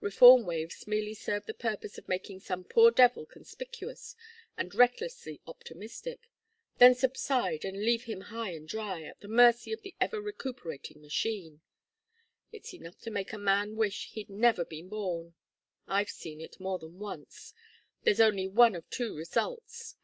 Reform 0.00 0.46
waves 0.46 0.88
merely 0.88 1.14
serve 1.14 1.46
the 1.46 1.54
purpose 1.54 1.96
of 1.96 2.08
making 2.08 2.40
some 2.40 2.64
poor 2.64 2.90
devil 2.90 3.24
conspicuous 3.24 4.16
and 4.56 4.74
recklessly 4.74 5.40
optimistic, 5.46 6.28
then 6.78 6.92
subside 6.96 7.64
and 7.64 7.84
leave 7.84 8.02
him 8.02 8.22
high 8.22 8.50
and 8.50 8.66
dry 8.66 9.04
at 9.04 9.20
the 9.20 9.28
mercy 9.28 9.72
of 9.72 9.82
the 9.82 9.94
ever 10.00 10.20
recuperating 10.20 11.00
machine. 11.00 11.60
It's 12.50 12.74
enough 12.74 12.98
to 13.02 13.12
make 13.12 13.32
a 13.32 13.38
man 13.38 13.76
wish 13.76 14.08
he'd 14.10 14.28
never 14.28 14.64
been 14.64 14.88
born. 14.88 15.36
I've 15.86 16.10
seen 16.10 16.40
it 16.40 16.58
more 16.58 16.80
than 16.80 16.98
once. 16.98 17.54
There's 18.02 18.18
only 18.20 18.48
one 18.48 18.74
of 18.74 18.90
two 18.90 19.14
results. 19.14 19.94